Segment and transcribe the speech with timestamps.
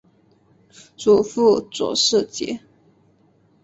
[0.97, 2.59] 祖父左世杰。